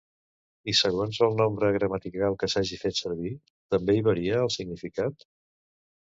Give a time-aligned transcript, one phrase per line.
[0.71, 3.33] I segons el nombre gramatical que s'hagi fet servir,
[3.75, 5.27] també hi varia el significat?